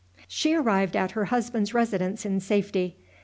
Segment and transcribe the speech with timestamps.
[0.27, 2.97] She arrived at her husband's residence in safety.